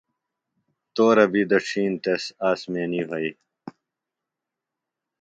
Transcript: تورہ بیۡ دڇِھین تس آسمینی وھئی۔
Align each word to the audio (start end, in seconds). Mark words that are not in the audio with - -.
تورہ 0.93 1.25
بیۡ 1.31 1.47
دڇِھین 1.49 1.93
تس 2.03 2.23
آسمینی 2.49 3.01
وھئی۔ 3.09 3.29